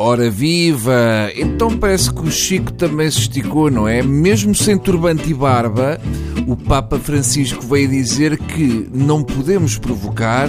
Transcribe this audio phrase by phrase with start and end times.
[0.00, 1.28] Ora viva!
[1.34, 4.00] Então parece que o Chico também se esticou, não é?
[4.00, 6.00] Mesmo sem turbante e barba,
[6.46, 10.48] o Papa Francisco veio dizer que não podemos provocar,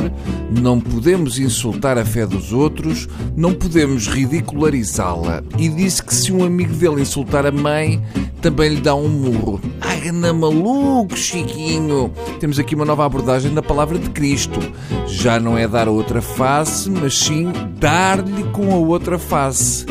[0.52, 5.42] não podemos insultar a fé dos outros, não podemos ridicularizá-la.
[5.58, 8.00] E disse que se um amigo dele insultar a mãe,
[8.44, 9.60] também lhe dá um murro.
[10.02, 12.12] Ai, anda maluco, Chiquinho!
[12.40, 14.60] Temos aqui uma nova abordagem da palavra de Cristo.
[15.06, 19.86] Já não é dar a outra face, mas sim dar-lhe com a outra face.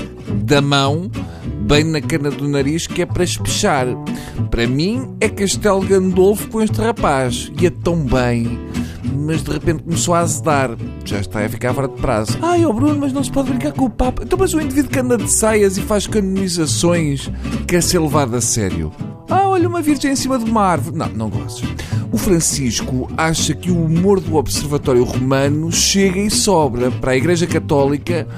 [0.45, 1.11] Da mão,
[1.61, 3.87] bem na cana do nariz, que é para espechar.
[4.51, 7.53] Para mim, é Castelo Gandolfo com este rapaz.
[7.61, 8.59] Ia tão bem
[9.11, 10.71] mas de repente começou a azedar.
[11.05, 12.39] Já está a ficar fora de prazo.
[12.41, 14.23] Ai, oh Bruno, mas não se pode brincar com o Papa.
[14.23, 17.31] Então, mas o indivíduo que anda de saias e faz canonizações
[17.67, 18.93] quer ser levado a sério.
[19.59, 20.97] Olha uma virgem em cima de uma árvore.
[20.97, 21.67] Não, não gosto.
[22.13, 26.93] O Francisco acha que o humor do Observatório Romano chega e sobra.
[26.93, 28.29] Para a Igreja Católica,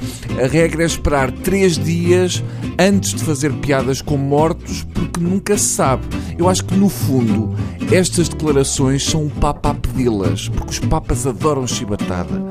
[0.43, 2.43] a regra é esperar três dias
[2.79, 6.07] antes de fazer piadas com mortos, porque nunca se sabe.
[6.39, 7.55] Eu acho que, no fundo,
[7.93, 12.43] estas declarações são o Papa a pedi-las, porque os Papas adoram chibatada.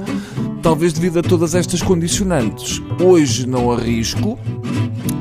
[0.62, 2.80] Talvez devido a todas estas condicionantes.
[3.02, 4.38] Hoje não arrisco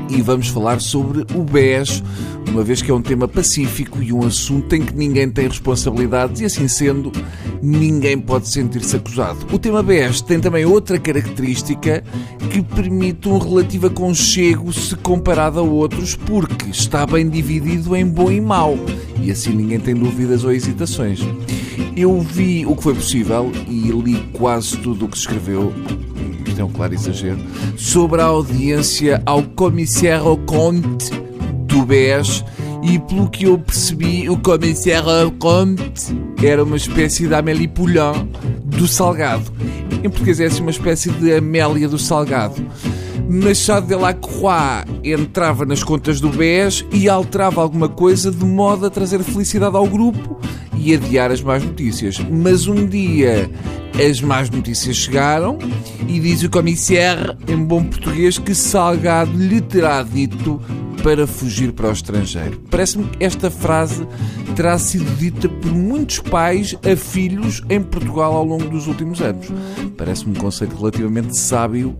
[0.09, 2.03] e vamos falar sobre o BES,
[2.49, 6.41] uma vez que é um tema pacífico e um assunto em que ninguém tem responsabilidades
[6.41, 7.11] e, assim sendo,
[7.61, 9.45] ninguém pode sentir-se acusado.
[9.51, 12.03] O tema BES tem também outra característica
[12.49, 18.31] que permite um relativo aconchego se comparado a outros, porque está bem dividido em bom
[18.31, 18.77] e mau
[19.21, 21.19] e assim ninguém tem dúvidas ou hesitações.
[21.95, 25.73] Eu vi o que foi possível e li quase tudo o que se escreveu
[26.61, 27.39] é um claro exagero,
[27.77, 31.11] sobre a audiência ao Commissaire Comte
[31.65, 32.43] do BES
[32.81, 38.29] e pelo que eu percebi, o Commissaire Comte era uma espécie de Amélie Poulain
[38.65, 39.51] do Salgado.
[40.03, 42.65] Em português é assim uma espécie de Amélia do Salgado.
[43.29, 48.89] Machado de Lacroix entrava nas contas do BES e alterava alguma coisa de modo a
[48.89, 50.39] trazer felicidade ao grupo
[50.75, 52.17] e adiar as más notícias.
[52.31, 53.49] Mas um dia
[53.97, 55.57] as más notícias chegaram
[56.07, 60.61] e diz o comissário, em bom português, que Salgado lhe terá dito
[61.03, 62.61] para fugir para o estrangeiro.
[62.69, 64.05] Parece-me que esta frase
[64.55, 69.47] terá sido dita por muitos pais a filhos em Portugal ao longo dos últimos anos.
[69.97, 71.97] Parece-me um conceito relativamente sábio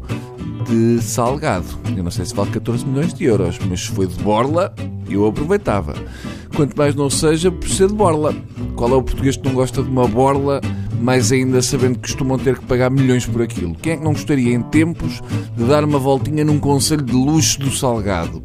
[0.69, 1.65] de Salgado.
[1.95, 4.73] Eu não sei se vale 14 milhões de euros, mas se foi de Borla,
[5.09, 5.95] eu aproveitava.
[6.55, 8.35] Quanto mais não seja por ser de Borla.
[8.75, 10.61] Qual é o português que não gosta de uma Borla
[10.99, 13.75] mais ainda sabendo que costumam ter que pagar milhões por aquilo.
[13.75, 15.21] Quem é que não gostaria, em tempos,
[15.55, 18.43] de dar uma voltinha num conselho de luxo do Salgado?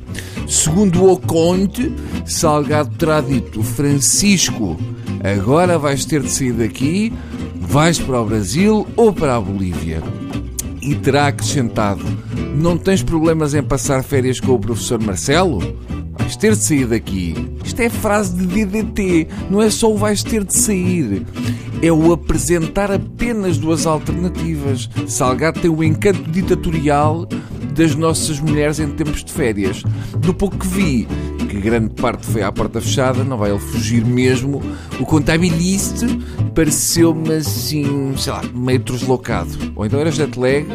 [0.48, 1.92] Segundo o Conte,
[2.24, 4.76] Salgado terá dito: Francisco,
[5.22, 7.12] agora vais ter de sair daqui,
[7.60, 10.02] vais para o Brasil ou para a Bolívia.
[10.80, 12.04] E terá acrescentado:
[12.56, 15.60] Não tens problemas em passar férias com o professor Marcelo?
[16.18, 17.34] Vais ter de sair daqui.
[17.64, 21.24] Isto é frase de DDT, não é só o vais ter de sair
[21.82, 24.88] é o apresentar apenas duas alternativas.
[25.06, 27.26] Salgado tem o encanto ditatorial
[27.74, 29.82] das nossas mulheres em tempos de férias.
[30.18, 31.08] Do pouco que vi,
[31.46, 34.62] que grande parte foi à porta fechada, não vai ele fugir mesmo,
[34.98, 36.06] o contabiliste
[36.54, 39.50] pareceu-me assim, sei lá, meio deslocado.
[39.76, 40.66] Ou então era jet lag,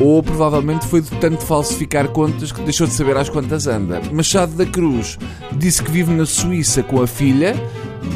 [0.00, 4.00] ou provavelmente foi de tanto falsificar contas que deixou de saber às quantas anda.
[4.12, 5.18] Machado da Cruz
[5.56, 7.54] disse que vive na Suíça com a filha,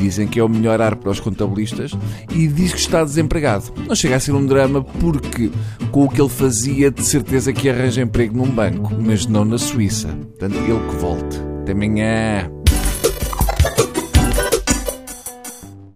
[0.00, 1.92] dizem que é o melhor ar para os contabilistas,
[2.34, 3.72] e diz que está desempregado.
[3.86, 5.50] Não chega a ser um drama porque,
[5.90, 9.58] com o que ele fazia, de certeza que arranja emprego num banco, mas não na
[9.58, 10.08] Suíça.
[10.08, 11.38] Portanto, ele que volte.
[11.62, 12.55] Até amanhã.